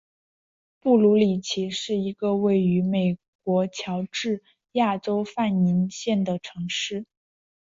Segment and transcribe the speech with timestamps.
[0.79, 7.05] 布卢里奇是一个位于美国乔治亚州范宁县的城市。